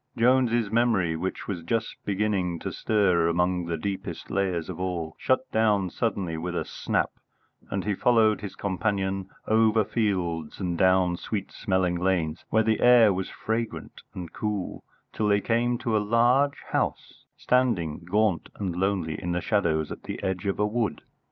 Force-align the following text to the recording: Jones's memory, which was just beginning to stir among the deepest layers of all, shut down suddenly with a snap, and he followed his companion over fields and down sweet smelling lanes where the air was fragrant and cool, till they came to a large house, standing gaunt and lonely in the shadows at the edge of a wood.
Jones's 0.17 0.71
memory, 0.71 1.15
which 1.15 1.47
was 1.47 1.61
just 1.61 1.95
beginning 2.05 2.57
to 2.57 2.71
stir 2.71 3.27
among 3.27 3.67
the 3.67 3.77
deepest 3.77 4.31
layers 4.31 4.67
of 4.67 4.79
all, 4.79 5.15
shut 5.19 5.41
down 5.51 5.91
suddenly 5.91 6.37
with 6.37 6.55
a 6.55 6.65
snap, 6.65 7.11
and 7.69 7.83
he 7.85 7.93
followed 7.93 8.41
his 8.41 8.55
companion 8.55 9.29
over 9.45 9.85
fields 9.85 10.59
and 10.59 10.75
down 10.75 11.17
sweet 11.17 11.51
smelling 11.51 11.97
lanes 11.99 12.43
where 12.49 12.63
the 12.63 12.79
air 12.79 13.13
was 13.13 13.29
fragrant 13.29 14.01
and 14.15 14.33
cool, 14.33 14.83
till 15.13 15.27
they 15.27 15.39
came 15.39 15.77
to 15.77 15.95
a 15.95 15.99
large 15.99 16.57
house, 16.71 17.25
standing 17.37 17.99
gaunt 17.99 18.49
and 18.55 18.75
lonely 18.75 19.21
in 19.21 19.33
the 19.33 19.39
shadows 19.39 19.91
at 19.91 20.01
the 20.05 20.19
edge 20.23 20.47
of 20.47 20.57
a 20.57 20.65
wood. 20.65 21.03